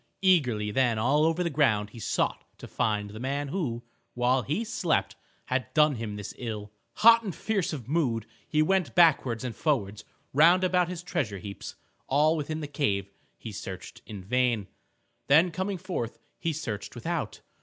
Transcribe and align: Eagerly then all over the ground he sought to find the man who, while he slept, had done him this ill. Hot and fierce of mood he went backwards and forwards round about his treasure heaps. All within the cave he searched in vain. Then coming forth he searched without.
Eagerly 0.23 0.71
then 0.71 0.97
all 0.97 1.25
over 1.25 1.43
the 1.43 1.49
ground 1.51 1.91
he 1.91 1.99
sought 1.99 2.43
to 2.57 2.67
find 2.67 3.11
the 3.11 3.19
man 3.19 3.49
who, 3.49 3.83
while 4.15 4.41
he 4.41 4.63
slept, 4.63 5.15
had 5.45 5.71
done 5.75 5.93
him 5.93 6.15
this 6.15 6.33
ill. 6.39 6.71
Hot 6.93 7.21
and 7.21 7.35
fierce 7.35 7.71
of 7.71 7.87
mood 7.87 8.25
he 8.47 8.63
went 8.63 8.95
backwards 8.95 9.43
and 9.43 9.55
forwards 9.55 10.03
round 10.33 10.63
about 10.63 10.87
his 10.89 11.03
treasure 11.03 11.37
heaps. 11.37 11.75
All 12.07 12.35
within 12.35 12.61
the 12.61 12.67
cave 12.67 13.11
he 13.37 13.51
searched 13.51 14.01
in 14.07 14.23
vain. 14.23 14.67
Then 15.27 15.51
coming 15.51 15.77
forth 15.77 16.17
he 16.39 16.51
searched 16.51 16.95
without. 16.95 17.41